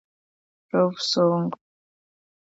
[0.73, 1.53] Love song